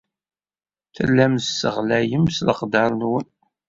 [0.95, 3.27] Tellam tesseɣlayem s leqder-nwen.